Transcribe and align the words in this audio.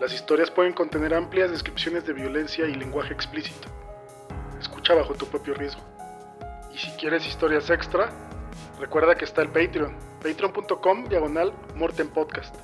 Las 0.00 0.14
historias 0.14 0.50
pueden 0.50 0.72
contener 0.72 1.12
amplias 1.12 1.50
descripciones 1.50 2.06
de 2.06 2.14
violencia 2.14 2.66
y 2.66 2.72
lenguaje 2.74 3.12
explícito. 3.12 3.68
Escucha 4.58 4.94
bajo 4.94 5.12
tu 5.12 5.26
propio 5.26 5.52
riesgo. 5.52 5.82
Y 6.74 6.78
si 6.78 6.90
quieres 6.92 7.26
historias 7.26 7.68
extra, 7.68 8.08
recuerda 8.80 9.14
que 9.14 9.26
está 9.26 9.42
el 9.42 9.48
Patreon, 9.48 9.94
patreon.com 10.22 11.04
diagonal 11.04 11.52
Morten 11.76 12.08
Podcast. 12.08 12.54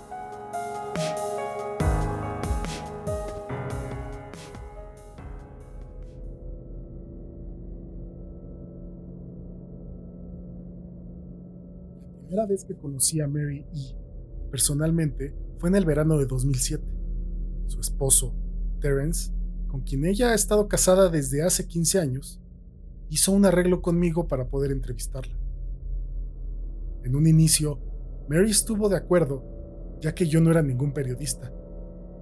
La 12.15 12.29
primera 12.29 12.47
vez 12.47 12.65
que 12.65 12.75
conocí 12.75 13.21
a 13.21 13.29
Mary 13.29 13.59
E. 13.75 13.95
personalmente 14.51 15.35
fue 15.59 15.69
en 15.69 15.77
el 15.77 15.85
verano 15.85 16.17
de 16.17 16.25
2007. 16.25 16.96
Su 17.67 17.81
esposo, 17.81 18.35
Terence, 18.81 19.33
con 19.69 19.83
quien 19.83 20.05
ella 20.05 20.31
ha 20.31 20.35
estado 20.35 20.69
casada 20.69 21.09
desde 21.09 21.43
hace 21.43 21.67
15 21.67 21.99
años, 21.99 22.41
hizo 23.09 23.33
un 23.33 23.45
arreglo 23.45 23.83
conmigo 23.83 24.29
para 24.29 24.49
poder 24.49 24.73
entrevistarla. 24.73 25.37
En 27.05 27.15
un 27.15 27.27
inicio, 27.27 27.79
Mary 28.29 28.51
estuvo 28.51 28.89
de 28.89 28.97
acuerdo, 28.97 29.45
ya 30.01 30.15
que 30.15 30.27
yo 30.27 30.41
no 30.41 30.51
era 30.51 30.63
ningún 30.63 30.93
periodista, 30.93 31.53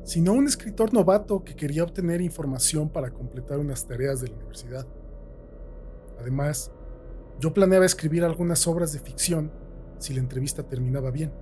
sino 0.05 0.33
un 0.33 0.47
escritor 0.47 0.92
novato 0.92 1.45
que 1.45 1.56
quería 1.56 1.84
obtener 1.84 2.20
información 2.20 2.91
para 2.91 3.11
completar 3.11 3.59
unas 3.59 3.87
tareas 3.87 4.20
de 4.20 4.28
la 4.28 4.37
universidad. 4.37 4.87
Además, 6.20 6.70
yo 7.41 7.53
planeaba 7.53 7.87
escribir 7.87 8.25
algunas 8.25 8.67
obras 8.69 8.92
de 8.92 9.00
ficción 9.00 9.50
si 9.98 10.12
la 10.12 10.20
entrevista 10.20 10.62
terminaba 10.62 11.11
bien. 11.11 11.33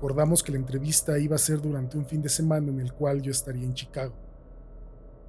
Acordamos 0.00 0.42
que 0.42 0.50
la 0.50 0.56
entrevista 0.56 1.18
iba 1.18 1.36
a 1.36 1.38
ser 1.38 1.60
durante 1.60 1.98
un 1.98 2.06
fin 2.06 2.22
de 2.22 2.30
semana 2.30 2.70
en 2.70 2.80
el 2.80 2.94
cual 2.94 3.20
yo 3.20 3.30
estaría 3.30 3.66
en 3.66 3.74
Chicago. 3.74 4.14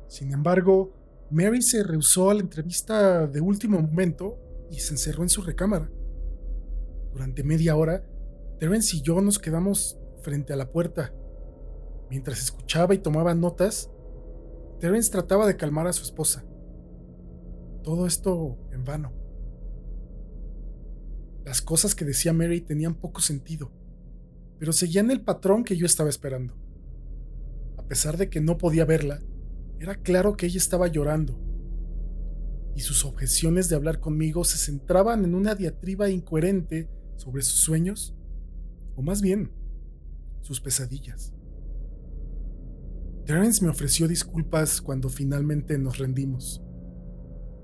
Sin 0.08 0.32
embargo, 0.32 0.94
Mary 1.30 1.62
se 1.62 1.84
rehusó 1.84 2.30
a 2.30 2.36
la 2.36 2.40
entrevista 2.40 3.28
de 3.28 3.42
último 3.42 3.82
momento 3.82 4.40
y 4.72 4.80
se 4.80 4.94
encerró 4.94 5.24
en 5.24 5.30
su 5.30 5.42
recámara. 5.42 5.92
Durante 7.12 7.44
media 7.44 7.76
hora, 7.76 8.06
Terence 8.60 8.96
y 8.96 9.02
yo 9.02 9.20
nos 9.20 9.40
quedamos 9.40 9.98
frente 10.22 10.54
a 10.54 10.56
la 10.56 10.72
puerta. 10.72 11.14
Mientras 12.10 12.42
escuchaba 12.42 12.94
y 12.94 13.00
tomaba 13.00 13.36
notas, 13.36 13.92
Terence 14.80 15.12
trataba 15.12 15.48
de 15.48 15.58
calmar 15.58 15.88
a 15.88 15.92
su 15.92 16.04
esposa. 16.04 16.46
Todo 17.84 18.08
esto 18.08 18.58
en 18.72 18.86
vano. 18.86 19.12
Las 21.44 21.62
cosas 21.62 21.94
que 21.94 22.06
decía 22.06 22.32
Mary 22.32 22.62
tenían 22.62 22.96
poco 22.96 23.20
sentido, 23.20 23.70
pero 24.62 24.74
seguían 24.74 25.10
el 25.10 25.22
patrón 25.22 25.64
que 25.64 25.76
yo 25.76 25.88
estaba 25.88 26.08
esperando. 26.08 26.54
A 27.80 27.88
pesar 27.88 28.16
de 28.16 28.30
que 28.30 28.42
no 28.42 28.60
podía 28.60 28.86
verla, 28.86 29.20
era 29.80 29.96
claro 29.96 30.38
que 30.38 30.46
ella 30.46 30.60
estaba 30.60 30.86
llorando, 30.86 31.36
y 32.76 32.82
sus 32.82 33.04
objeciones 33.04 33.70
de 33.70 33.76
hablar 33.76 34.00
conmigo 34.00 34.44
se 34.44 34.60
centraban 34.60 35.26
en 35.26 35.34
una 35.34 35.56
diatriba 35.56 36.12
incoherente 36.12 36.88
sobre 37.16 37.42
sus 37.42 37.58
sueños, 37.58 38.14
o 38.96 39.02
más 39.02 39.24
bien, 39.24 39.52
sus 40.42 40.62
pesadillas. 40.62 41.34
Terence 43.26 43.66
me 43.66 43.72
ofreció 43.72 44.08
disculpas 44.08 44.80
cuando 44.80 45.10
finalmente 45.10 45.80
nos 45.80 45.98
rendimos. 45.98 46.62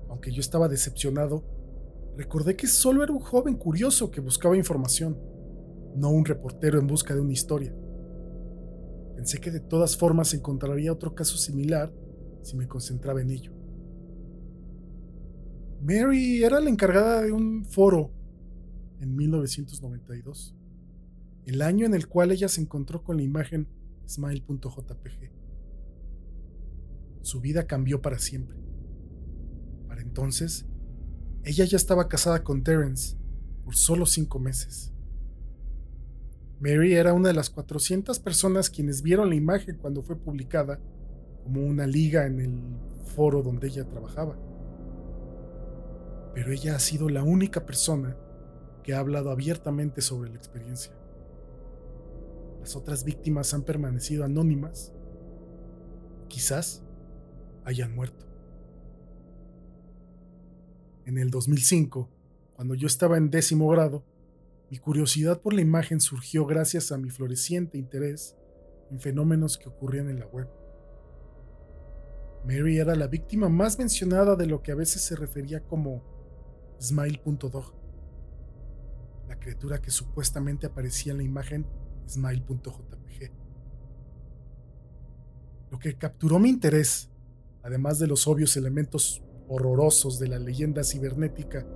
Aunque 0.08 0.32
yo 0.32 0.40
estaba 0.40 0.66
decepcionado, 0.66 1.44
recordé 2.16 2.56
que 2.56 2.66
solo 2.66 3.04
era 3.04 3.12
un 3.12 3.20
joven 3.20 3.54
curioso 3.54 4.10
que 4.10 4.20
buscaba 4.20 4.56
información, 4.56 5.37
no 5.96 6.10
un 6.10 6.24
reportero 6.24 6.78
en 6.78 6.86
busca 6.86 7.14
de 7.14 7.20
una 7.20 7.32
historia. 7.32 7.74
Pensé 9.16 9.40
que 9.40 9.50
de 9.50 9.60
todas 9.60 9.96
formas 9.96 10.32
encontraría 10.34 10.92
otro 10.92 11.14
caso 11.14 11.36
similar 11.36 11.92
si 12.42 12.56
me 12.56 12.68
concentraba 12.68 13.20
en 13.20 13.30
ello. 13.30 13.52
Mary 15.82 16.42
era 16.42 16.60
la 16.60 16.70
encargada 16.70 17.22
de 17.22 17.32
un 17.32 17.64
foro 17.64 18.10
en 19.00 19.14
1992, 19.14 20.54
el 21.46 21.62
año 21.62 21.86
en 21.86 21.94
el 21.94 22.08
cual 22.08 22.32
ella 22.32 22.48
se 22.48 22.60
encontró 22.60 23.02
con 23.02 23.16
la 23.16 23.22
imagen 23.22 23.68
smile.jpg. 24.06 25.32
Su 27.22 27.40
vida 27.40 27.66
cambió 27.66 28.00
para 28.00 28.18
siempre. 28.18 28.58
Para 29.86 30.02
entonces, 30.02 30.66
ella 31.44 31.64
ya 31.64 31.76
estaba 31.76 32.08
casada 32.08 32.42
con 32.42 32.62
Terence 32.62 33.16
por 33.64 33.76
solo 33.76 34.06
cinco 34.06 34.38
meses. 34.38 34.92
Mary 36.60 36.94
era 36.94 37.12
una 37.12 37.28
de 37.28 37.34
las 37.34 37.50
400 37.50 38.18
personas 38.18 38.68
quienes 38.68 39.02
vieron 39.02 39.28
la 39.28 39.36
imagen 39.36 39.76
cuando 39.76 40.02
fue 40.02 40.16
publicada 40.16 40.80
como 41.44 41.64
una 41.64 41.86
liga 41.86 42.26
en 42.26 42.40
el 42.40 42.60
foro 43.14 43.42
donde 43.42 43.68
ella 43.68 43.84
trabajaba. 43.84 44.36
Pero 46.34 46.52
ella 46.52 46.74
ha 46.74 46.80
sido 46.80 47.08
la 47.08 47.22
única 47.22 47.64
persona 47.64 48.16
que 48.82 48.94
ha 48.94 48.98
hablado 48.98 49.30
abiertamente 49.30 50.00
sobre 50.00 50.30
la 50.30 50.36
experiencia. 50.36 50.92
Las 52.60 52.74
otras 52.74 53.04
víctimas 53.04 53.54
han 53.54 53.62
permanecido 53.62 54.24
anónimas. 54.24 54.92
Quizás 56.28 56.82
hayan 57.64 57.94
muerto. 57.94 58.26
En 61.06 61.18
el 61.18 61.30
2005, 61.30 62.08
cuando 62.54 62.74
yo 62.74 62.86
estaba 62.86 63.16
en 63.16 63.30
décimo 63.30 63.68
grado, 63.68 64.04
mi 64.70 64.78
curiosidad 64.78 65.40
por 65.40 65.54
la 65.54 65.62
imagen 65.62 66.00
surgió 66.00 66.44
gracias 66.44 66.92
a 66.92 66.98
mi 66.98 67.10
floreciente 67.10 67.78
interés 67.78 68.36
en 68.90 69.00
fenómenos 69.00 69.56
que 69.56 69.68
ocurrían 69.68 70.10
en 70.10 70.20
la 70.20 70.26
web. 70.26 70.48
Mary 72.44 72.78
era 72.78 72.94
la 72.94 73.06
víctima 73.06 73.48
más 73.48 73.78
mencionada 73.78 74.36
de 74.36 74.46
lo 74.46 74.62
que 74.62 74.72
a 74.72 74.74
veces 74.74 75.02
se 75.02 75.16
refería 75.16 75.60
como 75.60 76.02
Smile.dog, 76.80 77.74
la 79.26 79.38
criatura 79.38 79.80
que 79.80 79.90
supuestamente 79.90 80.66
aparecía 80.66 81.12
en 81.12 81.18
la 81.18 81.24
imagen 81.24 81.66
Smile.jpg. 82.06 83.32
Lo 85.70 85.78
que 85.78 85.94
capturó 85.96 86.38
mi 86.38 86.48
interés, 86.48 87.10
además 87.62 87.98
de 87.98 88.06
los 88.06 88.26
obvios 88.26 88.56
elementos 88.56 89.22
horrorosos 89.48 90.18
de 90.18 90.28
la 90.28 90.38
leyenda 90.38 90.84
cibernética 90.84 91.66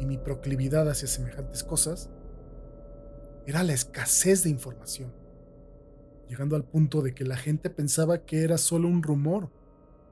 y 0.00 0.06
mi 0.06 0.18
proclividad 0.18 0.88
hacia 0.88 1.08
semejantes 1.08 1.62
cosas, 1.62 2.10
era 3.48 3.62
la 3.62 3.72
escasez 3.72 4.44
de 4.44 4.50
información, 4.50 5.10
llegando 6.28 6.54
al 6.54 6.64
punto 6.64 7.00
de 7.00 7.14
que 7.14 7.24
la 7.24 7.38
gente 7.38 7.70
pensaba 7.70 8.26
que 8.26 8.44
era 8.44 8.58
solo 8.58 8.88
un 8.88 9.02
rumor 9.02 9.50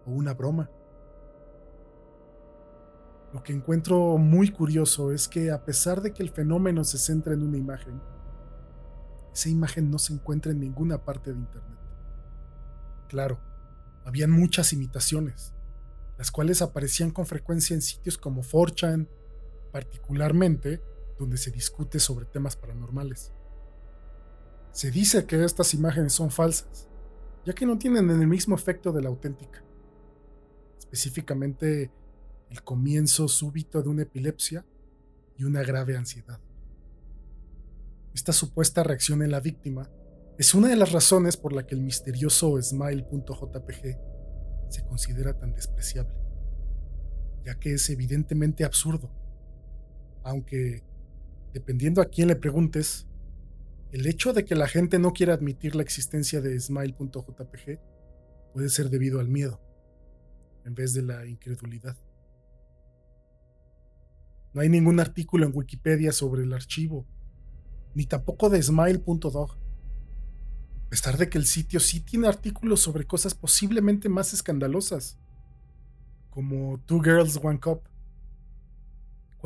o 0.07 0.11
una 0.11 0.33
broma. 0.33 0.71
Lo 3.35 3.43
que 3.43 3.53
encuentro 3.53 4.17
muy 4.17 4.49
curioso 4.49 5.13
es 5.13 5.29
que 5.29 5.51
a 5.51 5.67
pesar 5.67 6.01
de 6.01 6.15
que 6.15 6.23
el 6.23 6.31
fenómeno 6.31 6.83
se 6.83 6.97
centra 6.97 7.35
en 7.35 7.43
una 7.43 7.59
imagen, 7.59 8.01
esa 9.35 9.51
imagen 9.51 9.91
no 9.91 9.99
se 9.99 10.15
encuentra 10.15 10.53
en 10.53 10.61
ninguna 10.61 11.05
parte 11.05 11.31
de 11.31 11.39
Internet. 11.39 11.79
Claro, 13.07 13.39
habían 14.07 14.31
muchas 14.31 14.73
imitaciones, 14.73 15.53
las 16.17 16.31
cuales 16.31 16.63
aparecían 16.63 17.11
con 17.11 17.27
frecuencia 17.27 17.75
en 17.75 17.83
sitios 17.83 18.17
como 18.17 18.43
4chan, 18.43 19.07
particularmente 19.73 20.81
donde 21.19 21.37
se 21.37 21.51
discute 21.51 21.99
sobre 21.99 22.27
temas 22.27 22.57
paranormales. 22.57 23.33
Se 24.73 24.91
dice 24.91 25.25
que 25.27 25.43
estas 25.45 25.73
imágenes 25.75 26.13
son 26.13 26.31
falsas, 26.31 26.89
ya 27.45 27.55
que 27.55 27.67
no 27.67 27.79
tienen 27.79 28.11
el 28.11 28.27
mismo 28.27 28.55
efecto 28.55 28.93
de 28.93 29.03
la 29.03 29.09
auténtica. 29.09 29.65
Específicamente 30.79 31.91
el 32.51 32.63
comienzo 32.63 33.29
súbito 33.29 33.83
de 33.83 33.89
una 33.89 34.03
epilepsia 34.03 34.65
y 35.37 35.45
una 35.45 35.63
grave 35.63 35.97
ansiedad. 35.97 36.41
Esta 38.15 38.33
supuesta 38.33 38.83
reacción 38.83 39.23
en 39.23 39.31
la 39.31 39.41
víctima 39.41 39.91
es 40.39 40.55
una 40.55 40.69
de 40.69 40.77
las 40.77 40.93
razones 40.93 41.37
por 41.37 41.53
la 41.53 41.67
que 41.67 41.75
el 41.75 41.81
misterioso 41.81 42.61
smile.jpg 42.61 43.99
se 44.69 44.85
considera 44.87 45.39
tan 45.39 45.55
despreciable, 45.55 46.15
ya 47.45 47.59
que 47.59 47.75
es 47.75 47.89
evidentemente 47.91 48.65
absurdo, 48.65 49.11
aunque, 50.25 50.83
dependiendo 51.57 52.03
a 52.03 52.05
quién 52.05 52.29
le 52.29 52.37
preguntes, 52.37 53.07
el 53.91 54.07
hecho 54.07 54.35
de 54.35 54.45
que 54.45 54.55
la 54.55 54.69
gente 54.69 54.99
no 54.99 55.15
quiera 55.15 55.33
admitir 55.33 55.75
la 55.75 55.81
existencia 55.81 56.43
de 56.43 56.61
smile.jpg 56.61 57.81
puede 58.53 58.69
ser 58.69 58.91
debido 58.91 59.21
al 59.21 59.29
miedo, 59.29 59.59
en 60.67 60.75
vez 60.75 60.93
de 60.93 61.01
la 61.01 61.25
incredulidad. 61.25 61.97
No 64.53 64.61
hay 64.61 64.69
ningún 64.69 65.01
artículo 65.01 65.47
en 65.47 65.53
Wikipedia 65.55 66.13
sobre 66.13 66.43
el 66.43 66.53
archivo, 66.53 67.07
ni 67.95 68.05
tampoco 68.05 68.51
de 68.51 68.63
smile.dog. 68.63 69.53
A 69.53 70.89
pesar 70.91 71.17
de 71.17 71.31
que 71.31 71.39
el 71.39 71.47
sitio 71.47 71.81
sí 71.81 72.01
tiene 72.01 72.29
artículos 72.29 72.81
sobre 72.81 73.07
cosas 73.07 73.35
posiblemente 73.35 74.11
más 74.11 74.35
escandalosas, 74.35 75.19
como 76.29 76.79
Two 76.81 77.01
Girls 77.03 77.41
One 77.43 77.61
Cup. 77.61 77.81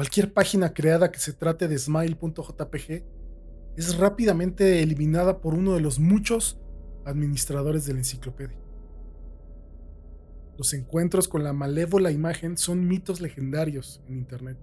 Cualquier 0.01 0.33
página 0.33 0.73
creada 0.73 1.13
que 1.13 1.19
se 1.19 1.35
trate 1.35 1.69
de 1.69 1.77
smile.jpg 1.77 3.05
es 3.77 3.99
rápidamente 3.99 4.83
eliminada 4.83 5.43
por 5.43 5.53
uno 5.53 5.75
de 5.75 5.83
los 5.83 5.99
muchos 6.01 6.59
administradores 7.05 7.85
de 7.85 7.93
la 7.93 7.99
enciclopedia. 7.99 8.57
Los 10.57 10.73
encuentros 10.73 11.29
con 11.29 11.45
la 11.45 11.53
malévola 11.53 12.11
imagen 12.11 12.57
son 12.57 12.89
mitos 12.89 13.21
legendarios 13.21 14.03
en 14.09 14.17
Internet. 14.17 14.57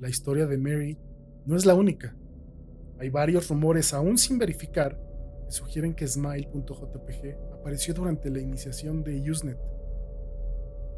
La 0.00 0.08
historia 0.08 0.46
de 0.46 0.56
Mary 0.56 0.98
no 1.44 1.54
es 1.54 1.66
la 1.66 1.74
única. 1.74 2.16
Hay 2.98 3.10
varios 3.10 3.50
rumores 3.50 3.92
aún 3.92 4.16
sin 4.16 4.38
verificar 4.38 4.98
que 5.44 5.52
sugieren 5.52 5.92
que 5.92 6.08
Smile.jpg 6.08 7.36
apareció 7.52 7.92
durante 7.92 8.30
la 8.30 8.40
iniciación 8.40 9.04
de 9.04 9.30
Usenet. 9.30 9.58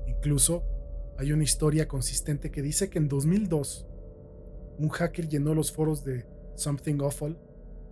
Incluso 0.06 0.77
hay 1.18 1.32
una 1.32 1.42
historia 1.42 1.88
consistente 1.88 2.52
que 2.52 2.62
dice 2.62 2.88
que 2.88 2.98
en 2.98 3.08
2002 3.08 3.86
un 4.78 4.88
hacker 4.88 5.28
llenó 5.28 5.52
los 5.52 5.72
foros 5.72 6.04
de 6.04 6.24
Something 6.54 7.00
Awful, 7.00 7.36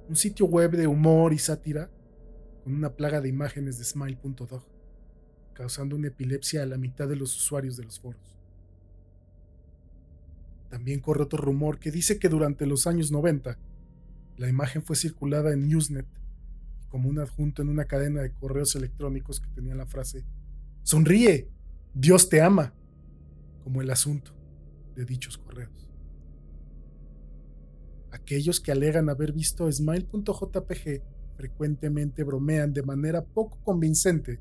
un 0.08 0.14
sitio 0.14 0.46
web 0.46 0.70
de 0.70 0.86
humor 0.86 1.32
y 1.32 1.38
sátira, 1.38 1.90
con 2.62 2.72
una 2.72 2.94
plaga 2.94 3.20
de 3.20 3.28
imágenes 3.28 3.78
de 3.78 3.84
Smile.dog, 3.84 4.62
causando 5.54 5.96
una 5.96 6.06
epilepsia 6.06 6.62
a 6.62 6.66
la 6.66 6.78
mitad 6.78 7.08
de 7.08 7.16
los 7.16 7.36
usuarios 7.36 7.76
de 7.76 7.82
los 7.82 7.98
foros. 7.98 8.38
También 10.70 11.00
corre 11.00 11.24
otro 11.24 11.42
rumor 11.42 11.80
que 11.80 11.90
dice 11.90 12.20
que 12.20 12.28
durante 12.28 12.64
los 12.64 12.86
años 12.86 13.10
90, 13.10 13.58
la 14.36 14.48
imagen 14.48 14.84
fue 14.84 14.94
circulada 14.94 15.52
en 15.52 15.74
Usenet 15.74 16.06
como 16.88 17.08
un 17.08 17.18
adjunto 17.18 17.62
en 17.62 17.70
una 17.70 17.86
cadena 17.86 18.22
de 18.22 18.32
correos 18.32 18.76
electrónicos 18.76 19.40
que 19.40 19.50
tenía 19.50 19.74
la 19.74 19.86
frase 19.86 20.24
Sonríe, 20.84 21.48
Dios 21.92 22.28
te 22.28 22.40
ama, 22.40 22.72
como 23.66 23.82
el 23.82 23.90
asunto 23.90 24.30
de 24.94 25.04
dichos 25.04 25.36
correos 25.38 25.90
aquellos 28.12 28.60
que 28.60 28.70
alegan 28.70 29.08
haber 29.08 29.32
visto 29.32 29.70
Smile.jpg 29.70 31.02
frecuentemente 31.36 32.22
bromean 32.22 32.72
de 32.72 32.84
manera 32.84 33.24
poco 33.24 33.58
convincente 33.64 34.40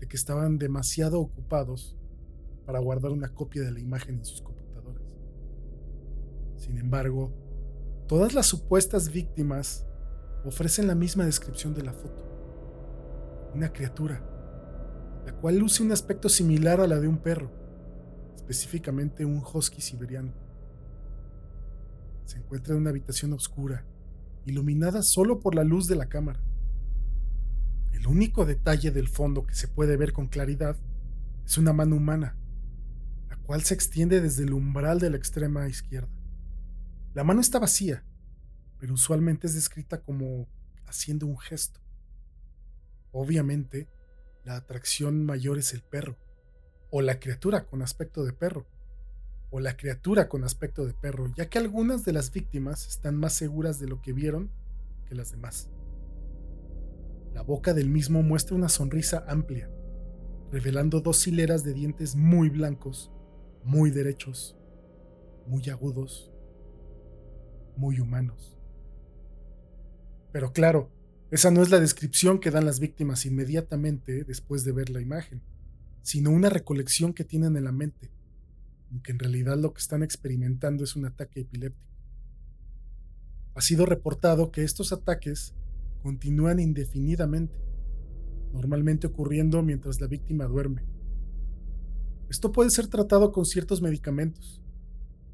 de 0.00 0.06
que 0.06 0.16
estaban 0.18 0.58
demasiado 0.58 1.18
ocupados 1.18 1.96
para 2.66 2.78
guardar 2.78 3.10
una 3.10 3.30
copia 3.30 3.62
de 3.62 3.72
la 3.72 3.80
imagen 3.80 4.16
en 4.16 4.24
sus 4.26 4.42
computadoras. 4.42 5.02
Sin 6.58 6.76
embargo, 6.76 7.32
todas 8.06 8.34
las 8.34 8.44
supuestas 8.44 9.10
víctimas 9.10 9.86
ofrecen 10.44 10.86
la 10.86 10.94
misma 10.94 11.24
descripción 11.24 11.72
de 11.72 11.84
la 11.84 11.94
foto. 11.94 12.22
Una 13.54 13.72
criatura, 13.72 14.22
la 15.24 15.32
cual 15.40 15.56
luce 15.56 15.82
un 15.82 15.92
aspecto 15.92 16.28
similar 16.28 16.82
a 16.82 16.86
la 16.86 17.00
de 17.00 17.08
un 17.08 17.16
perro, 17.16 17.61
específicamente 18.36 19.24
un 19.24 19.42
husky 19.42 19.80
siberiano 19.80 20.32
se 22.24 22.38
encuentra 22.38 22.74
en 22.74 22.80
una 22.80 22.90
habitación 22.90 23.32
oscura, 23.32 23.84
iluminada 24.46 25.02
solo 25.02 25.40
por 25.40 25.54
la 25.54 25.64
luz 25.64 25.86
de 25.86 25.96
la 25.96 26.08
cámara. 26.08 26.40
El 27.92 28.06
único 28.06 28.46
detalle 28.46 28.90
del 28.90 29.08
fondo 29.08 29.44
que 29.44 29.54
se 29.54 29.68
puede 29.68 29.96
ver 29.96 30.12
con 30.12 30.28
claridad 30.28 30.76
es 31.44 31.58
una 31.58 31.72
mano 31.72 31.96
humana, 31.96 32.36
la 33.28 33.36
cual 33.36 33.62
se 33.62 33.74
extiende 33.74 34.20
desde 34.20 34.44
el 34.44 34.52
umbral 34.52 34.98
de 34.98 35.10
la 35.10 35.16
extrema 35.16 35.68
izquierda. 35.68 36.10
La 37.14 37.24
mano 37.24 37.40
está 37.40 37.58
vacía, 37.58 38.04
pero 38.78 38.94
usualmente 38.94 39.46
es 39.46 39.54
descrita 39.54 40.00
como 40.00 40.48
haciendo 40.86 41.26
un 41.26 41.38
gesto. 41.38 41.80
Obviamente, 43.10 43.88
la 44.44 44.56
atracción 44.56 45.26
mayor 45.26 45.58
es 45.58 45.74
el 45.74 45.82
perro, 45.82 46.16
o 46.92 47.00
la 47.00 47.18
criatura 47.18 47.64
con 47.64 47.82
aspecto 47.82 48.22
de 48.22 48.34
perro 48.34 48.66
o 49.50 49.60
la 49.60 49.76
criatura 49.76 50.28
con 50.28 50.44
aspecto 50.44 50.86
de 50.86 50.94
perro, 50.94 51.32
ya 51.36 51.48
que 51.48 51.58
algunas 51.58 52.04
de 52.04 52.12
las 52.12 52.32
víctimas 52.32 52.86
están 52.86 53.16
más 53.16 53.32
seguras 53.32 53.80
de 53.80 53.86
lo 53.86 54.00
que 54.00 54.12
vieron 54.12 54.50
que 55.06 55.14
las 55.14 55.32
demás. 55.32 55.68
La 57.34 57.42
boca 57.42 57.74
del 57.74 57.88
mismo 57.88 58.22
muestra 58.22 58.56
una 58.56 58.68
sonrisa 58.68 59.24
amplia, 59.26 59.70
revelando 60.50 61.00
dos 61.00 61.26
hileras 61.26 61.64
de 61.64 61.74
dientes 61.74 62.14
muy 62.14 62.50
blancos, 62.50 63.10
muy 63.64 63.90
derechos, 63.90 64.56
muy 65.46 65.68
agudos, 65.70 66.30
muy 67.76 68.00
humanos. 68.00 68.58
Pero 70.30 70.52
claro, 70.52 70.90
esa 71.30 71.50
no 71.50 71.62
es 71.62 71.70
la 71.70 71.80
descripción 71.80 72.38
que 72.38 72.50
dan 72.50 72.64
las 72.66 72.80
víctimas 72.80 73.26
inmediatamente 73.26 74.24
después 74.24 74.64
de 74.64 74.72
ver 74.72 74.88
la 74.88 75.00
imagen, 75.00 75.42
sino 76.02 76.30
una 76.30 76.50
recolección 76.50 77.12
que 77.12 77.24
tienen 77.24 77.56
en 77.56 77.64
la 77.64 77.72
mente 77.72 78.10
aunque 78.92 79.12
en 79.12 79.18
realidad 79.18 79.56
lo 79.56 79.72
que 79.72 79.80
están 79.80 80.02
experimentando 80.02 80.84
es 80.84 80.96
un 80.96 81.06
ataque 81.06 81.40
epiléptico. 81.40 81.90
Ha 83.54 83.60
sido 83.62 83.86
reportado 83.86 84.52
que 84.52 84.64
estos 84.64 84.92
ataques 84.92 85.54
continúan 86.02 86.60
indefinidamente, 86.60 87.58
normalmente 88.52 89.06
ocurriendo 89.06 89.62
mientras 89.62 90.00
la 90.00 90.06
víctima 90.06 90.44
duerme. 90.44 90.84
Esto 92.28 92.52
puede 92.52 92.70
ser 92.70 92.86
tratado 92.88 93.32
con 93.32 93.46
ciertos 93.46 93.80
medicamentos, 93.80 94.60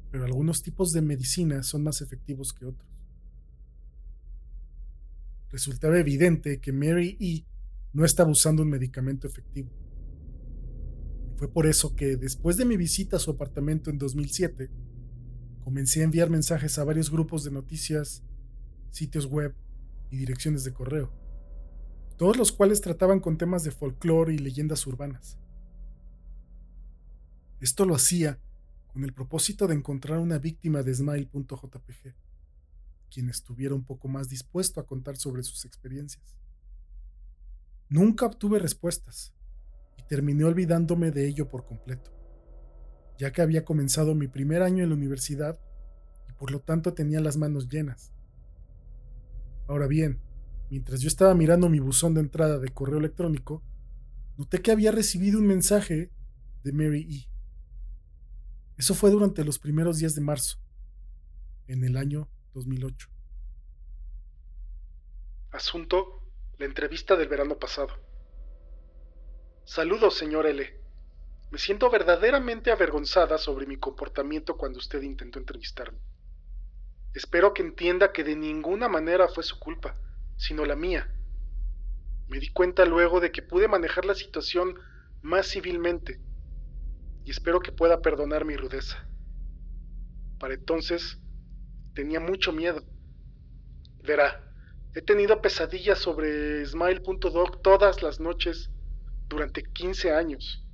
pero 0.09 0.23
algunos 0.23 0.61
tipos 0.63 0.93
de 0.93 1.01
medicina 1.01 1.61
son 1.61 1.83
más 1.83 2.01
efectivos 2.01 2.53
que 2.53 2.65
otros. 2.65 2.89
Resultaba 5.49 5.99
evidente 5.99 6.61
que 6.61 6.71
Mary 6.71 7.17
E. 7.19 7.45
no 7.91 8.05
estaba 8.05 8.31
usando 8.31 8.63
un 8.63 8.69
medicamento 8.69 9.27
efectivo. 9.27 9.69
Fue 11.39 11.47
por 11.47 11.67
eso 11.67 11.95
que, 11.95 12.17
después 12.17 12.57
de 12.57 12.65
mi 12.65 12.75
visita 12.75 13.15
a 13.15 13.19
su 13.19 13.31
apartamento 13.31 13.89
en 13.89 13.97
2007, 13.97 14.69
comencé 15.63 16.01
a 16.01 16.03
enviar 16.03 16.29
mensajes 16.29 16.77
a 16.77 16.83
varios 16.83 17.09
grupos 17.09 17.45
de 17.45 17.51
noticias, 17.51 18.25
sitios 18.91 19.25
web 19.25 19.55
y 20.11 20.17
direcciones 20.17 20.65
de 20.65 20.73
correo, 20.73 21.13
todos 22.17 22.35
los 22.35 22.51
cuales 22.51 22.81
trataban 22.81 23.21
con 23.21 23.37
temas 23.37 23.63
de 23.63 23.71
folclore 23.71 24.33
y 24.33 24.37
leyendas 24.37 24.85
urbanas. 24.85 25.39
Esto 27.61 27.85
lo 27.85 27.95
hacía 27.95 28.37
con 28.87 29.05
el 29.05 29.13
propósito 29.13 29.65
de 29.65 29.75
encontrar 29.75 30.19
una 30.19 30.39
víctima 30.39 30.83
de 30.83 30.93
Smile.jpg, 30.93 32.15
quien 33.09 33.29
estuviera 33.29 33.75
un 33.75 33.85
poco 33.85 34.09
más 34.09 34.27
dispuesto 34.27 34.81
a 34.81 34.85
contar 34.85 35.15
sobre 35.15 35.43
sus 35.43 35.63
experiencias. 35.63 36.35
Nunca 37.87 38.25
obtuve 38.25 38.59
respuestas, 38.59 39.33
terminé 40.09 40.43
olvidándome 40.43 41.11
de 41.11 41.27
ello 41.27 41.47
por 41.47 41.65
completo, 41.65 42.11
ya 43.17 43.31
que 43.31 43.43
había 43.43 43.63
comenzado 43.63 44.15
mi 44.15 44.27
primer 44.27 44.63
año 44.63 44.83
en 44.83 44.89
la 44.89 44.95
universidad 44.95 45.59
y 46.27 46.33
por 46.33 46.51
lo 46.51 46.59
tanto 46.59 46.93
tenía 46.95 47.21
las 47.21 47.37
manos 47.37 47.69
llenas. 47.69 48.11
Ahora 49.67 49.85
bien, 49.85 50.19
mientras 50.71 50.99
yo 51.01 51.07
estaba 51.07 51.35
mirando 51.35 51.69
mi 51.69 51.79
buzón 51.79 52.15
de 52.15 52.21
entrada 52.21 52.57
de 52.57 52.69
correo 52.69 52.97
electrónico, 52.97 53.61
noté 54.35 54.63
que 54.63 54.71
había 54.71 54.91
recibido 54.91 55.37
un 55.37 55.45
mensaje 55.45 56.09
de 56.63 56.73
Mary 56.73 57.07
E. 57.07 57.29
Eso 58.77 58.95
fue 58.95 59.11
durante 59.11 59.45
los 59.45 59.59
primeros 59.59 59.99
días 59.99 60.15
de 60.15 60.21
marzo, 60.21 60.57
en 61.67 61.83
el 61.83 61.97
año 61.97 62.27
2008. 62.55 63.09
Asunto, 65.51 66.23
la 66.57 66.65
entrevista 66.65 67.15
del 67.15 67.27
verano 67.27 67.59
pasado. 67.59 68.08
Saludos, 69.69 70.17
señor 70.17 70.47
L. 70.47 70.67
Me 71.51 71.59
siento 71.59 71.91
verdaderamente 71.91 72.71
avergonzada 72.71 73.37
sobre 73.37 73.67
mi 73.67 73.77
comportamiento 73.77 74.57
cuando 74.57 74.79
usted 74.79 75.03
intentó 75.03 75.37
entrevistarme. 75.37 75.99
Espero 77.13 77.53
que 77.53 77.61
entienda 77.61 78.11
que 78.11 78.23
de 78.23 78.35
ninguna 78.35 78.89
manera 78.89 79.27
fue 79.27 79.43
su 79.43 79.59
culpa, 79.59 79.95
sino 80.37 80.65
la 80.65 80.75
mía. 80.75 81.13
Me 82.29 82.39
di 82.39 82.49
cuenta 82.49 82.83
luego 82.83 83.19
de 83.19 83.31
que 83.31 83.43
pude 83.43 83.67
manejar 83.67 84.05
la 84.05 84.15
situación 84.15 84.73
más 85.21 85.47
civilmente, 85.47 86.19
y 87.23 87.29
espero 87.29 87.59
que 87.59 87.71
pueda 87.71 88.01
perdonar 88.01 88.45
mi 88.45 88.55
rudeza. 88.55 89.07
Para 90.39 90.55
entonces, 90.55 91.19
tenía 91.93 92.19
mucho 92.19 92.51
miedo. 92.51 92.83
Verá, 94.01 94.51
he 94.95 95.01
tenido 95.03 95.43
pesadillas 95.43 95.99
sobre 95.99 96.65
Smile.doc 96.65 97.61
todas 97.61 98.01
las 98.01 98.19
noches 98.19 98.71
durante 99.29 99.63
15 99.63 100.11
años. 100.11 100.65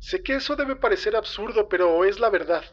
Sé 0.00 0.22
que 0.22 0.34
eso 0.34 0.56
debe 0.56 0.76
parecer 0.76 1.14
absurdo, 1.14 1.68
pero 1.68 2.04
es 2.04 2.18
la 2.18 2.28
verdad. 2.28 2.64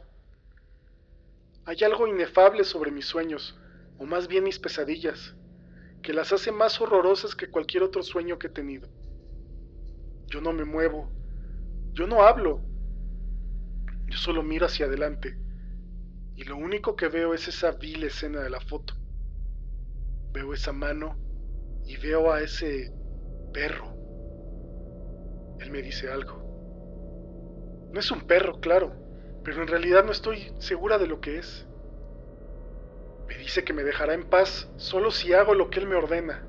Hay 1.66 1.78
algo 1.84 2.08
inefable 2.08 2.64
sobre 2.64 2.90
mis 2.90 3.06
sueños, 3.06 3.58
o 4.00 4.06
más 4.06 4.28
bien 4.28 4.44
mis 4.44 4.58
pesadillas, 4.58 5.36
que 6.02 6.14
las 6.14 6.34
hace 6.34 6.52
más 6.52 6.82
horrorosas 6.82 7.36
que 7.36 7.52
cualquier 7.52 7.84
otro 7.84 8.02
sueño 8.02 8.40
que 8.40 8.48
he 8.48 8.50
tenido. 8.50 8.90
Yo 10.28 10.42
no 10.42 10.54
me 10.54 10.66
muevo. 10.66 11.12
Yo 11.94 12.08
no 12.08 12.24
hablo. 12.24 12.62
Yo 14.08 14.18
solo 14.18 14.42
miro 14.42 14.66
hacia 14.66 14.88
adelante. 14.88 15.38
Y 16.36 16.46
lo 16.46 16.58
único 16.58 16.96
que 16.96 17.10
veo 17.10 17.34
es 17.34 17.48
esa 17.48 17.72
vil 17.72 18.04
escena 18.04 18.42
de 18.42 18.50
la 18.50 18.62
foto. 18.62 18.96
Veo 20.32 20.54
esa 20.54 20.72
mano 20.72 21.18
y 21.86 21.98
veo 21.98 22.32
a 22.32 22.42
ese 22.42 22.92
perro. 23.54 23.99
Él 25.60 25.72
me 25.72 25.82
dice 25.82 26.10
algo. 26.12 26.50
No 27.92 28.00
es 28.00 28.12
un 28.12 28.22
perro, 28.22 28.60
claro, 28.60 28.94
pero 29.44 29.62
en 29.62 29.68
realidad 29.68 30.04
no 30.04 30.12
estoy 30.12 30.54
segura 30.60 30.98
de 30.98 31.08
lo 31.08 31.20
que 31.22 31.40
es. 31.40 31.66
Me 33.28 33.38
dice 33.38 33.64
que 33.64 33.74
me 33.74 33.84
dejará 33.84 34.14
en 34.14 34.30
paz 34.30 34.70
solo 34.78 35.12
si 35.12 35.34
hago 35.34 35.54
lo 35.54 35.70
que 35.70 35.80
él 35.80 35.88
me 35.88 35.96
ordena. 35.96 36.44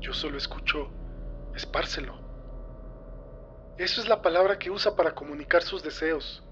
Yo 0.00 0.12
solo 0.12 0.38
escucho, 0.38 0.90
espárselo. 1.54 2.20
Eso 3.78 4.00
es 4.00 4.08
la 4.08 4.22
palabra 4.22 4.58
que 4.58 4.70
usa 4.70 4.94
para 4.94 5.14
comunicar 5.14 5.62
sus 5.62 5.82
deseos. 5.82 6.42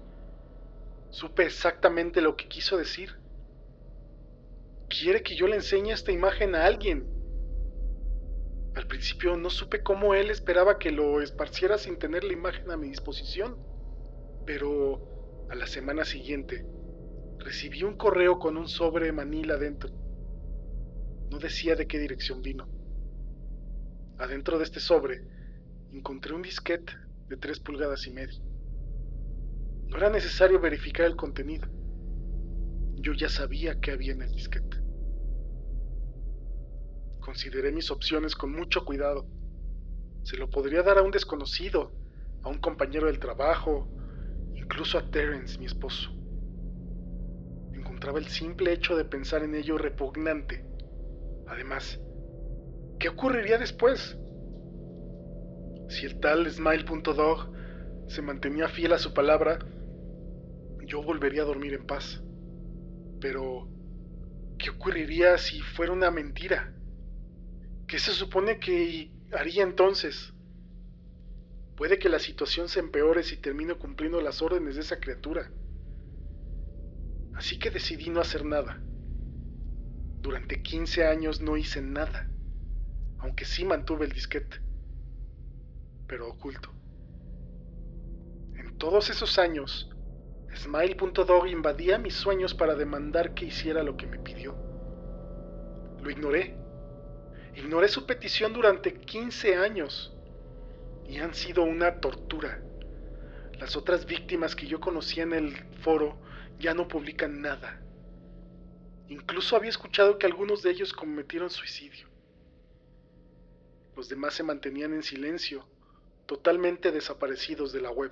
Supe 1.09 1.43
exactamente 1.43 2.21
lo 2.21 2.35
que 2.35 2.47
quiso 2.47 2.77
decir. 2.77 3.17
Quiere 4.89 5.21
que 5.21 5.35
yo 5.35 5.47
le 5.47 5.57
enseñe 5.57 5.91
esta 5.91 6.11
imagen 6.11 6.55
a 6.55 6.65
alguien. 6.65 7.20
Al 8.75 8.87
principio 8.87 9.35
no 9.35 9.49
supe 9.49 9.83
cómo 9.83 10.13
él 10.13 10.29
esperaba 10.29 10.79
que 10.79 10.91
lo 10.91 11.21
esparciera 11.21 11.77
sin 11.77 11.97
tener 11.97 12.23
la 12.23 12.33
imagen 12.33 12.71
a 12.71 12.77
mi 12.77 12.87
disposición, 12.87 13.57
pero 14.45 15.47
a 15.49 15.55
la 15.55 15.67
semana 15.67 16.05
siguiente 16.05 16.65
recibí 17.39 17.83
un 17.83 17.97
correo 17.97 18.39
con 18.39 18.55
un 18.55 18.67
sobre 18.69 19.11
manila 19.11 19.57
dentro. 19.57 19.89
No 21.29 21.39
decía 21.39 21.75
de 21.75 21.87
qué 21.87 21.99
dirección 21.99 22.41
vino. 22.41 22.67
Adentro 24.17 24.57
de 24.57 24.63
este 24.63 24.79
sobre 24.79 25.21
encontré 25.91 26.33
un 26.33 26.41
disquete 26.41 26.93
de 27.27 27.37
tres 27.37 27.59
pulgadas 27.59 28.07
y 28.07 28.11
media. 28.11 28.39
No 29.87 29.97
era 29.97 30.09
necesario 30.09 30.59
verificar 30.59 31.05
el 31.05 31.17
contenido. 31.17 31.67
Yo 32.95 33.13
ya 33.13 33.27
sabía 33.27 33.79
qué 33.81 33.91
había 33.91 34.13
en 34.13 34.21
el 34.21 34.31
disquete. 34.31 34.80
Consideré 37.21 37.71
mis 37.71 37.91
opciones 37.91 38.35
con 38.35 38.51
mucho 38.51 38.83
cuidado. 38.83 39.27
Se 40.23 40.37
lo 40.37 40.49
podría 40.49 40.81
dar 40.81 40.97
a 40.97 41.03
un 41.03 41.11
desconocido, 41.11 41.91
a 42.41 42.49
un 42.49 42.57
compañero 42.57 43.05
del 43.05 43.19
trabajo, 43.19 43.87
incluso 44.55 44.97
a 44.97 45.11
Terence, 45.11 45.59
mi 45.59 45.65
esposo. 45.65 46.09
Encontraba 47.73 48.17
el 48.17 48.27
simple 48.27 48.73
hecho 48.73 48.97
de 48.97 49.05
pensar 49.05 49.43
en 49.43 49.53
ello 49.53 49.77
repugnante. 49.77 50.65
Además, 51.47 51.99
¿qué 52.99 53.09
ocurriría 53.09 53.59
después? 53.59 54.17
Si 55.89 56.07
el 56.07 56.19
tal 56.19 56.49
Smile.dog 56.49 57.51
se 58.07 58.23
mantenía 58.23 58.67
fiel 58.67 58.93
a 58.93 58.97
su 58.97 59.13
palabra, 59.13 59.59
yo 60.87 61.03
volvería 61.03 61.43
a 61.43 61.45
dormir 61.45 61.75
en 61.75 61.85
paz. 61.85 62.23
Pero, 63.19 63.69
¿qué 64.57 64.71
ocurriría 64.71 65.37
si 65.37 65.61
fuera 65.61 65.93
una 65.93 66.09
mentira? 66.09 66.73
¿Qué 67.91 67.99
se 67.99 68.13
supone 68.13 68.57
que 68.57 69.11
haría 69.33 69.63
entonces? 69.63 70.33
Puede 71.75 71.99
que 71.99 72.07
la 72.07 72.19
situación 72.19 72.69
se 72.69 72.79
empeore 72.79 73.21
si 73.21 73.35
termino 73.35 73.77
cumpliendo 73.77 74.21
las 74.21 74.41
órdenes 74.41 74.75
de 74.75 74.81
esa 74.81 75.01
criatura. 75.01 75.51
Así 77.35 77.59
que 77.59 77.69
decidí 77.69 78.09
no 78.09 78.21
hacer 78.21 78.45
nada. 78.45 78.81
Durante 80.21 80.63
15 80.63 81.05
años 81.05 81.41
no 81.41 81.57
hice 81.57 81.81
nada, 81.81 82.31
aunque 83.19 83.43
sí 83.43 83.65
mantuve 83.65 84.05
el 84.05 84.13
disquete, 84.13 84.61
pero 86.07 86.29
oculto. 86.29 86.73
En 88.55 88.77
todos 88.77 89.09
esos 89.09 89.37
años, 89.37 89.89
Smile.dog 90.55 91.45
invadía 91.49 91.97
mis 91.97 92.13
sueños 92.13 92.53
para 92.53 92.75
demandar 92.75 93.33
que 93.33 93.47
hiciera 93.47 93.83
lo 93.83 93.97
que 93.97 94.07
me 94.07 94.19
pidió. 94.19 94.55
Lo 96.01 96.09
ignoré. 96.09 96.60
Ignoré 97.55 97.87
su 97.89 98.05
petición 98.05 98.53
durante 98.53 98.93
15 98.93 99.55
años 99.55 100.13
y 101.07 101.17
han 101.17 101.33
sido 101.33 101.63
una 101.63 101.99
tortura. 101.99 102.61
Las 103.59 103.75
otras 103.75 104.05
víctimas 104.05 104.55
que 104.55 104.67
yo 104.67 104.79
conocía 104.79 105.23
en 105.23 105.33
el 105.33 105.55
foro 105.81 106.17
ya 106.59 106.73
no 106.73 106.87
publican 106.87 107.41
nada. 107.41 107.81
Incluso 109.09 109.55
había 109.57 109.69
escuchado 109.69 110.17
que 110.17 110.25
algunos 110.25 110.63
de 110.63 110.71
ellos 110.71 110.93
cometieron 110.93 111.49
suicidio. 111.49 112.07
Los 113.95 114.07
demás 114.07 114.33
se 114.33 114.43
mantenían 114.43 114.93
en 114.93 115.03
silencio, 115.03 115.67
totalmente 116.25 116.91
desaparecidos 116.91 117.73
de 117.73 117.81
la 117.81 117.91
web. 117.91 118.11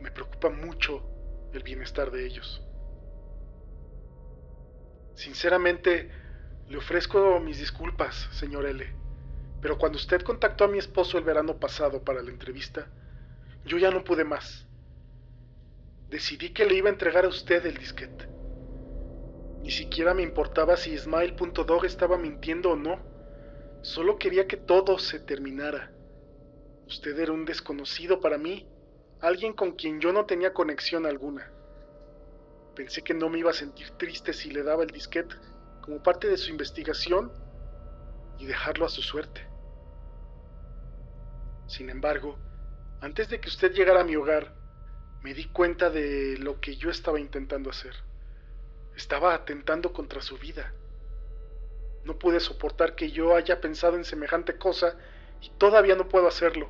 Me 0.00 0.10
preocupa 0.10 0.50
mucho 0.50 1.08
el 1.52 1.62
bienestar 1.62 2.10
de 2.10 2.26
ellos. 2.26 2.62
Sinceramente, 5.14 6.10
le 6.68 6.78
ofrezco 6.78 7.38
mis 7.38 7.58
disculpas, 7.58 8.28
señor 8.32 8.66
L. 8.66 8.84
Pero 9.60 9.78
cuando 9.78 9.98
usted 9.98 10.22
contactó 10.22 10.64
a 10.64 10.68
mi 10.68 10.78
esposo 10.78 11.16
el 11.16 11.24
verano 11.24 11.58
pasado 11.58 12.02
para 12.02 12.22
la 12.22 12.30
entrevista, 12.30 12.88
yo 13.64 13.78
ya 13.78 13.90
no 13.90 14.02
pude 14.02 14.24
más. 14.24 14.66
Decidí 16.10 16.50
que 16.50 16.64
le 16.64 16.74
iba 16.74 16.88
a 16.88 16.92
entregar 16.92 17.24
a 17.24 17.28
usted 17.28 17.64
el 17.66 17.76
disquete. 17.76 18.28
Ni 19.62 19.70
siquiera 19.70 20.12
me 20.14 20.22
importaba 20.22 20.76
si 20.76 20.96
Smile.dog 20.96 21.84
estaba 21.84 22.18
mintiendo 22.18 22.72
o 22.72 22.76
no. 22.76 23.00
Solo 23.82 24.18
quería 24.18 24.46
que 24.46 24.56
todo 24.56 24.98
se 24.98 25.20
terminara. 25.20 25.92
Usted 26.86 27.18
era 27.18 27.32
un 27.32 27.44
desconocido 27.44 28.20
para 28.20 28.38
mí, 28.38 28.68
alguien 29.20 29.52
con 29.52 29.72
quien 29.72 30.00
yo 30.00 30.12
no 30.12 30.26
tenía 30.26 30.52
conexión 30.52 31.06
alguna. 31.06 31.50
Pensé 32.74 33.02
que 33.02 33.14
no 33.14 33.28
me 33.28 33.38
iba 33.38 33.50
a 33.50 33.54
sentir 33.54 33.90
triste 33.92 34.32
si 34.32 34.50
le 34.50 34.62
daba 34.62 34.84
el 34.84 34.90
disquete 34.90 35.34
como 35.86 36.02
parte 36.02 36.28
de 36.28 36.36
su 36.36 36.50
investigación 36.50 37.32
y 38.38 38.46
dejarlo 38.46 38.84
a 38.84 38.88
su 38.88 39.02
suerte. 39.02 39.46
Sin 41.68 41.88
embargo, 41.90 42.36
antes 43.00 43.28
de 43.28 43.40
que 43.40 43.48
usted 43.48 43.72
llegara 43.72 44.00
a 44.00 44.04
mi 44.04 44.16
hogar, 44.16 44.52
me 45.22 45.32
di 45.32 45.44
cuenta 45.46 45.88
de 45.88 46.36
lo 46.38 46.60
que 46.60 46.76
yo 46.76 46.90
estaba 46.90 47.20
intentando 47.20 47.70
hacer. 47.70 47.94
Estaba 48.96 49.32
atentando 49.32 49.92
contra 49.92 50.20
su 50.20 50.36
vida. 50.38 50.72
No 52.04 52.18
pude 52.18 52.40
soportar 52.40 52.96
que 52.96 53.12
yo 53.12 53.36
haya 53.36 53.60
pensado 53.60 53.96
en 53.96 54.04
semejante 54.04 54.58
cosa 54.58 54.96
y 55.40 55.50
todavía 55.50 55.94
no 55.94 56.08
puedo 56.08 56.26
hacerlo. 56.26 56.68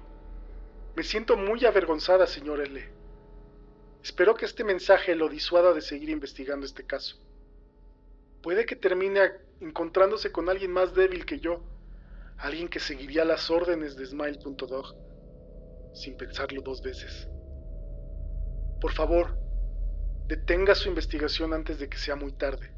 Me 0.95 1.03
siento 1.03 1.39
muy 1.39 1.65
avergonzada, 1.65 2.27
señor 2.27 2.61
L. 2.61 2.87
Espero 4.03 4.35
que 4.35 4.45
este 4.45 4.63
mensaje 4.63 5.15
lo 5.15 5.29
disuada 5.31 5.73
de 5.73 5.81
seguir 5.81 6.11
investigando 6.11 6.67
este 6.67 6.85
caso. 6.85 7.19
Puede 8.47 8.65
que 8.65 8.77
termine 8.77 9.19
encontrándose 9.61 10.31
con 10.31 10.49
alguien 10.49 10.71
más 10.71 10.95
débil 10.95 11.27
que 11.27 11.41
yo, 11.41 11.65
alguien 12.39 12.69
que 12.69 12.79
seguiría 12.79 13.25
las 13.25 13.51
órdenes 13.51 13.97
de 13.97 14.07
Smile.dog, 14.07 14.95
sin 15.93 16.17
pensarlo 16.17 16.63
dos 16.63 16.81
veces. 16.81 17.29
Por 18.81 18.93
favor, 18.93 19.37
detenga 20.29 20.77
su 20.77 20.89
investigación 20.89 21.55
antes 21.55 21.81
de 21.81 21.89
que 21.89 21.99
sea 21.99 22.15
muy 22.15 22.31
tarde. 22.31 22.71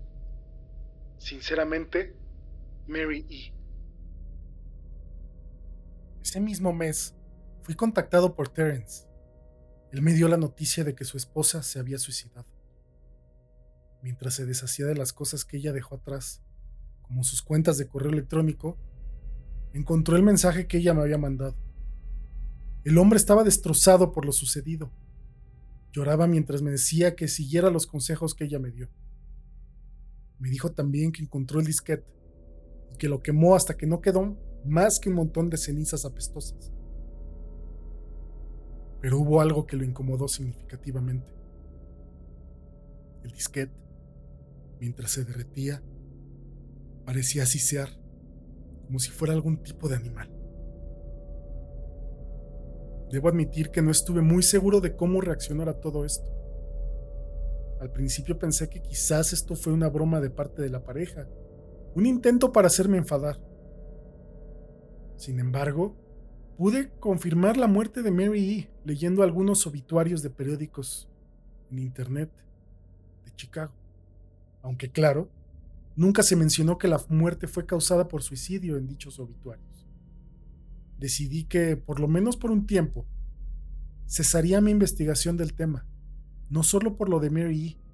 Sinceramente, 1.19 2.17
Mary 2.87 3.27
E. 3.29 3.53
Ese 6.23 6.41
mismo 6.41 6.73
mes, 6.73 7.15
fui 7.61 7.75
contactado 7.75 8.35
por 8.35 8.49
Terence. 8.49 9.07
Él 9.93 10.01
me 10.01 10.15
dio 10.15 10.29
la 10.29 10.39
noticia 10.39 10.83
de 10.83 10.95
que 10.95 11.05
su 11.05 11.19
esposa 11.19 11.63
se 11.63 11.79
había 11.79 11.99
suicidado. 11.99 12.58
Mientras 14.03 14.35
se 14.35 14.47
deshacía 14.47 14.87
de 14.87 14.95
las 14.95 15.13
cosas 15.13 15.45
que 15.45 15.57
ella 15.57 15.73
dejó 15.73 15.97
atrás, 15.97 16.43
como 17.03 17.25
sus 17.25 17.43
cuentas 17.43 17.79
de 17.79 17.89
correo 17.89 18.13
electrónico, 18.13 18.77
encontró 19.73 20.17
el 20.17 20.23
mensaje 20.23 20.67
que 20.67 20.79
ella 20.79 20.95
me 20.95 21.03
había 21.03 21.19
mandado. 21.19 21.57
El 22.85 22.97
hombre 22.99 23.17
estaba 23.17 23.45
destrozado 23.45 24.13
por 24.13 24.25
lo 24.25 24.33
sucedido. 24.33 24.91
Lloraba 25.93 26.27
mientras 26.27 26.63
me 26.63 26.71
decía 26.71 27.17
que 27.17 27.29
siguiera 27.29 27.71
los 27.71 27.87
consejos 27.87 28.35
que 28.35 28.45
ella 28.45 28.59
me 28.59 28.71
dio. 28.71 28.89
Me 30.39 30.49
dijo 30.49 30.71
también 30.71 31.11
que 31.11 31.23
encontró 31.23 31.59
el 31.59 31.67
disquete 31.67 32.07
y 32.93 32.97
que 32.97 33.09
lo 33.09 33.23
quemó 33.23 33.57
hasta 33.57 33.77
que 33.77 33.87
no 33.87 34.01
quedó 34.01 34.37
más 34.65 35.01
que 35.01 35.09
un 35.09 35.17
montón 35.17 35.51
de 35.51 35.57
cenizas 35.57 36.05
apestosas. 36.05 36.73
Pero 39.01 39.19
hubo 39.19 39.41
algo 39.41 39.67
que 39.67 39.77
lo 39.77 39.85
incomodó 39.85 40.29
significativamente. 40.29 41.33
El 43.25 43.33
disquete, 43.33 43.88
mientras 44.81 45.13
se 45.13 45.25
derretía, 45.25 45.83
parecía 47.05 47.47
sisear 47.47 47.89
como 48.87 48.99
si 48.99 49.11
fuera 49.11 49.35
algún 49.35 49.63
tipo 49.63 49.89
de 49.89 49.97
animal. 49.97 50.31
Debo 53.11 53.29
admitir 53.29 53.71
que 53.71 53.83
no 53.83 53.91
estuve 53.91 54.23
muy 54.23 54.43
seguro 54.43 54.81
de 54.81 54.97
cómo 54.97 55.21
reaccionar 55.21 55.69
a 55.69 55.81
todo 55.81 56.05
esto. 56.05 56.31
Al 57.81 57.93
principio 57.93 58.39
pensé 58.39 58.69
que 58.69 58.83
quizás 58.83 59.33
esto 59.33 59.57
fue 59.57 59.73
una 59.73 59.89
broma 59.89 60.21
de 60.21 60.31
parte 60.31 60.63
de 60.63 60.69
la 60.69 60.85
pareja, 60.85 61.29
un 61.95 62.07
intento 62.07 62.53
para 62.53 62.67
hacerme 62.67 62.99
enfadar. 62.99 63.39
Sin 65.17 65.39
embargo, 65.39 65.97
pude 66.57 66.91
confirmar 66.99 67.57
la 67.57 67.67
muerte 67.67 68.03
de 68.03 68.11
Mary 68.11 68.61
E. 68.61 68.71
leyendo 68.85 69.23
algunos 69.23 69.67
obituarios 69.67 70.23
de 70.23 70.31
periódicos 70.31 71.09
en 71.71 71.79
Internet 71.79 72.31
de 73.25 73.35
Chicago. 73.37 73.73
Aunque 74.63 74.91
claro, 74.91 75.31
nunca 75.97 76.23
se 76.23 76.37
mencionó 76.37 76.79
que 76.79 76.89
la 76.89 77.01
muerte 77.09 77.47
fue 77.47 77.67
causada 77.67 78.09
por 78.09 78.23
suicidio 78.23 78.77
en 78.77 78.87
dichos 78.87 79.19
obituarios. 79.19 79.87
Decidí 80.99 81.45
que, 81.45 81.77
por 81.77 82.01
lo 82.01 82.09
menos 82.09 82.37
por 82.37 82.51
un 82.51 82.67
tiempo, 82.67 83.07
cesaría 84.09 84.61
mi 84.61 84.71
investigación 84.71 85.37
del 85.37 85.55
tema, 85.55 85.87
no 86.51 86.63
solo 86.63 86.97
por 86.97 87.09
lo 87.09 87.21
de 87.21 87.31
Mary 87.31 87.67
E., 87.69 87.89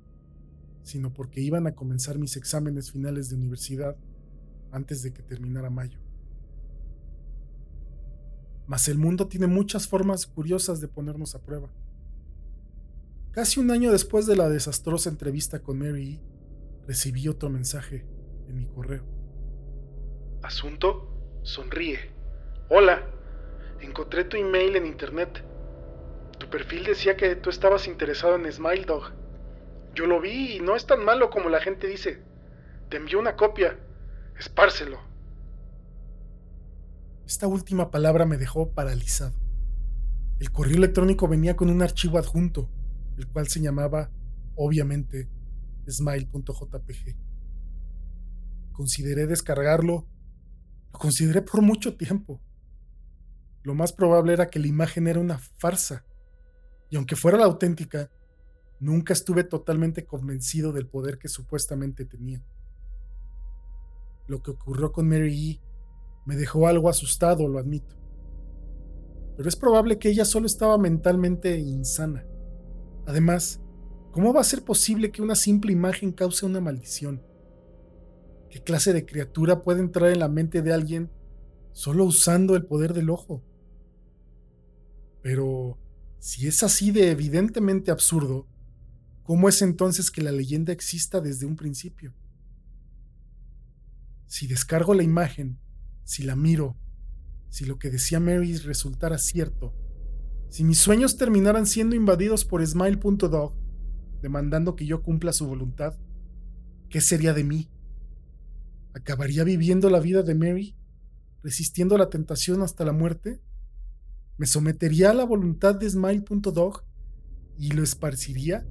sino 0.82 1.12
porque 1.12 1.40
iban 1.40 1.66
a 1.66 1.74
comenzar 1.74 2.18
mis 2.18 2.36
exámenes 2.36 2.92
finales 2.92 3.30
de 3.30 3.36
universidad 3.36 3.96
antes 4.70 5.02
de 5.02 5.12
que 5.12 5.22
terminara 5.22 5.70
mayo. 5.70 5.98
Mas 8.66 8.88
el 8.88 8.98
mundo 8.98 9.28
tiene 9.28 9.46
muchas 9.46 9.88
formas 9.88 10.26
curiosas 10.26 10.80
de 10.80 10.88
ponernos 10.88 11.34
a 11.34 11.42
prueba. 11.42 11.70
Casi 13.30 13.60
un 13.60 13.70
año 13.70 13.90
después 13.92 14.26
de 14.26 14.36
la 14.36 14.48
desastrosa 14.48 15.10
entrevista 15.10 15.60
con 15.60 15.78
Mary, 15.78 16.20
recibí 16.86 17.28
otro 17.28 17.50
mensaje 17.50 18.06
en 18.48 18.56
mi 18.56 18.66
correo. 18.66 19.04
Asunto, 20.42 21.40
sonríe. 21.42 22.10
Hola, 22.68 23.06
encontré 23.80 24.24
tu 24.24 24.36
email 24.36 24.76
en 24.76 24.86
internet. 24.86 25.44
Tu 26.38 26.48
perfil 26.48 26.84
decía 26.84 27.16
que 27.16 27.36
tú 27.36 27.50
estabas 27.50 27.86
interesado 27.86 28.36
en 28.36 28.50
Smile 28.50 28.84
Dog. 28.84 29.12
Yo 29.94 30.06
lo 30.06 30.20
vi 30.20 30.56
y 30.56 30.60
no 30.60 30.76
es 30.76 30.86
tan 30.86 31.04
malo 31.04 31.30
como 31.30 31.48
la 31.48 31.60
gente 31.60 31.86
dice. 31.86 32.22
Te 32.90 32.96
envió 32.96 33.18
una 33.18 33.36
copia. 33.36 33.78
Espárselo. 34.38 34.98
Esta 37.26 37.46
última 37.46 37.90
palabra 37.90 38.26
me 38.26 38.36
dejó 38.36 38.72
paralizado. 38.72 39.32
El 40.40 40.50
correo 40.50 40.76
electrónico 40.76 41.28
venía 41.28 41.56
con 41.56 41.70
un 41.70 41.80
archivo 41.80 42.18
adjunto, 42.18 42.68
el 43.16 43.28
cual 43.28 43.46
se 43.48 43.60
llamaba, 43.60 44.10
obviamente, 44.56 45.28
smile.jpg. 45.90 47.16
Consideré 48.72 49.26
descargarlo. 49.26 50.06
Lo 50.92 50.98
consideré 50.98 51.42
por 51.42 51.62
mucho 51.62 51.96
tiempo. 51.96 52.40
Lo 53.62 53.74
más 53.74 53.92
probable 53.92 54.32
era 54.32 54.50
que 54.50 54.58
la 54.58 54.66
imagen 54.66 55.06
era 55.06 55.20
una 55.20 55.38
farsa. 55.38 56.04
Y 56.90 56.96
aunque 56.96 57.16
fuera 57.16 57.38
la 57.38 57.46
auténtica, 57.46 58.10
nunca 58.78 59.12
estuve 59.12 59.44
totalmente 59.44 60.04
convencido 60.06 60.72
del 60.72 60.86
poder 60.86 61.18
que 61.18 61.28
supuestamente 61.28 62.04
tenía. 62.04 62.44
Lo 64.26 64.42
que 64.42 64.50
ocurrió 64.50 64.92
con 64.92 65.08
Mary 65.08 65.50
E 65.50 65.60
me 66.26 66.36
dejó 66.36 66.68
algo 66.68 66.88
asustado, 66.88 67.48
lo 67.48 67.58
admito. 67.58 67.96
Pero 69.36 69.48
es 69.48 69.56
probable 69.56 69.98
que 69.98 70.10
ella 70.10 70.24
solo 70.24 70.46
estaba 70.46 70.78
mentalmente 70.78 71.58
insana. 71.58 72.24
Además, 73.06 73.60
¿cómo 74.14 74.32
va 74.32 74.42
a 74.42 74.44
ser 74.44 74.62
posible 74.62 75.10
que 75.10 75.22
una 75.22 75.34
simple 75.34 75.72
imagen 75.72 76.12
cause 76.12 76.46
una 76.46 76.60
maldición? 76.60 77.20
¿Qué 78.48 78.62
clase 78.62 78.92
de 78.92 79.04
criatura 79.04 79.64
puede 79.64 79.80
entrar 79.80 80.12
en 80.12 80.20
la 80.20 80.28
mente 80.28 80.62
de 80.62 80.72
alguien 80.72 81.10
solo 81.72 82.04
usando 82.04 82.54
el 82.54 82.64
poder 82.64 82.94
del 82.94 83.10
ojo? 83.10 83.42
Pero, 85.20 85.80
si 86.20 86.46
es 86.46 86.62
así 86.62 86.92
de 86.92 87.10
evidentemente 87.10 87.90
absurdo, 87.90 88.46
¿cómo 89.24 89.48
es 89.48 89.60
entonces 89.62 90.12
que 90.12 90.22
la 90.22 90.30
leyenda 90.30 90.72
exista 90.72 91.20
desde 91.20 91.46
un 91.46 91.56
principio? 91.56 92.14
Si 94.28 94.46
descargo 94.46 94.94
la 94.94 95.02
imagen 95.02 95.58
si 96.04 96.22
la 96.22 96.36
miro, 96.36 96.76
si 97.48 97.64
lo 97.64 97.78
que 97.78 97.90
decía 97.90 98.20
Mary 98.20 98.56
resultara 98.58 99.18
cierto, 99.18 99.74
si 100.50 100.62
mis 100.62 100.78
sueños 100.78 101.16
terminaran 101.16 101.66
siendo 101.66 101.96
invadidos 101.96 102.44
por 102.44 102.64
Smile.dog, 102.64 103.63
demandando 104.24 104.74
que 104.74 104.86
yo 104.86 105.02
cumpla 105.02 105.34
su 105.34 105.46
voluntad, 105.46 105.98
¿qué 106.88 107.02
sería 107.02 107.34
de 107.34 107.44
mí? 107.44 107.68
¿Acabaría 108.94 109.44
viviendo 109.44 109.90
la 109.90 110.00
vida 110.00 110.22
de 110.22 110.34
Mary, 110.34 110.78
resistiendo 111.42 111.98
la 111.98 112.08
tentación 112.08 112.62
hasta 112.62 112.86
la 112.86 112.94
muerte? 112.94 113.42
¿Me 114.38 114.46
sometería 114.46 115.10
a 115.10 115.14
la 115.14 115.24
voluntad 115.24 115.74
de 115.74 115.90
Smile.dog 115.90 116.84
y 117.58 117.72
lo 117.72 117.82
esparciría 117.82 118.66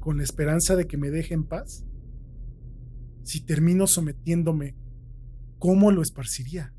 con 0.00 0.18
la 0.18 0.24
esperanza 0.24 0.76
de 0.76 0.86
que 0.86 0.98
me 0.98 1.08
deje 1.08 1.32
en 1.32 1.44
paz? 1.44 1.86
Si 3.22 3.40
termino 3.40 3.86
sometiéndome 3.86 4.76
¿cómo 5.58 5.90
lo 5.92 6.02
esparciría? 6.02 6.74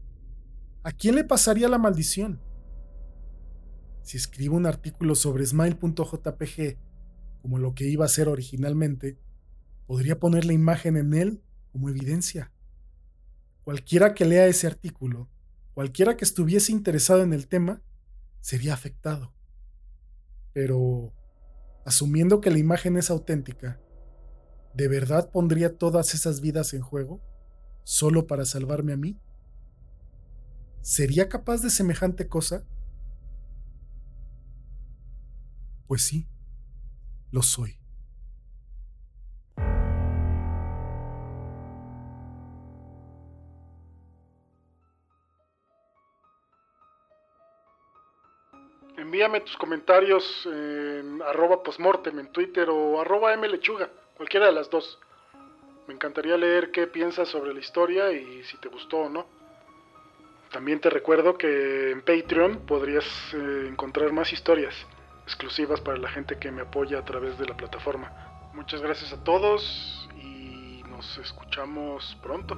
¿A 0.84 0.92
quién 0.92 1.16
le 1.16 1.24
pasaría 1.24 1.68
la 1.68 1.80
maldición? 1.80 2.40
Si 4.04 4.16
escribo 4.16 4.56
un 4.58 4.68
artículo 4.68 5.16
sobre 5.16 5.44
smile.jpg, 5.44 6.78
como 7.42 7.58
lo 7.58 7.74
que 7.74 7.88
iba 7.88 8.06
a 8.06 8.10
ser 8.10 8.30
originalmente, 8.30 9.18
podría 9.88 10.20
poner 10.20 10.46
la 10.46 10.54
imagen 10.54 10.98
en 10.98 11.14
él 11.14 11.42
como 11.72 11.90
evidencia. 11.90 12.52
Cualquiera 13.64 14.14
que 14.14 14.26
lea 14.26 14.48
ese 14.48 14.68
artículo, 14.68 15.30
cualquiera 15.74 16.18
que 16.18 16.26
estuviese 16.26 16.72
interesado 16.72 17.24
en 17.24 17.34
el 17.34 17.48
tema, 17.48 17.82
sería 18.42 18.74
afectado. 18.74 19.34
Pero, 20.54 21.14
asumiendo 21.86 22.42
que 22.42 22.52
la 22.52 22.60
imagen 22.60 22.98
es 22.98 23.10
auténtica, 23.10 23.80
¿de 24.74 24.88
verdad 24.88 25.32
pondría 25.32 25.78
todas 25.78 26.14
esas 26.14 26.42
vidas 26.42 26.74
en 26.74 26.82
juego? 26.82 27.22
solo 27.90 28.28
para 28.28 28.46
salvarme 28.46 28.94
a 28.94 28.98
mí? 28.98 29.18
¿Sería 30.84 31.28
capaz 31.28 31.64
de 31.64 31.72
semejante 31.72 32.28
cosa? 32.28 32.64
Pues 35.88 36.04
sí, 36.04 36.28
lo 37.32 37.42
soy. 37.42 37.76
Envíame 48.98 49.42
tus 49.42 49.56
comentarios 49.58 50.24
en 50.46 51.22
arroba 51.22 51.64
postmortem 51.64 52.20
en 52.20 52.32
Twitter 52.32 52.70
o 52.70 53.00
arroba 53.00 53.36
mlechuga, 53.38 53.90
cualquiera 54.18 54.48
de 54.48 54.52
las 54.52 54.70
dos. 54.70 55.00
Me 55.88 55.94
encantaría 55.94 56.38
leer 56.38 56.72
qué 56.72 56.86
piensas 56.86 57.30
sobre 57.30 57.54
la 57.54 57.60
historia 57.60 58.12
y 58.12 58.44
si 58.44 58.58
te 58.58 58.68
gustó 58.68 58.98
o 58.98 59.10
no. 59.10 59.26
También 60.52 60.80
te 60.80 60.90
recuerdo 60.90 61.38
que 61.38 61.92
en 61.92 62.02
Patreon 62.02 62.66
podrías 62.66 63.06
eh, 63.34 63.68
encontrar 63.68 64.12
más 64.12 64.34
historias 64.34 64.76
exclusivas 65.30 65.80
para 65.82 65.98
la 65.98 66.10
gente 66.10 66.40
que 66.40 66.52
me 66.52 66.64
apoya 66.64 66.98
a 66.98 67.06
través 67.06 67.38
de 67.38 67.46
la 67.46 67.56
plataforma. 67.56 68.12
Muchas 68.54 68.82
gracias 68.82 69.14
a 69.14 69.24
todos 69.24 70.10
y 70.16 70.82
nos 70.90 71.18
escuchamos 71.20 72.18
pronto. 72.24 72.58